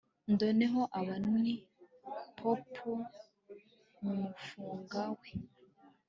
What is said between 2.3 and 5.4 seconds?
popup mumufunga we